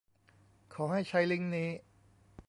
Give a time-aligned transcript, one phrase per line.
[0.73, 1.69] ขอให้ใช้ลิงก์นี้